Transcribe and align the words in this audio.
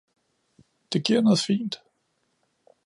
Det 0.93 1.03
giver 1.05 1.21
noget 1.21 1.39
fint 1.39 1.81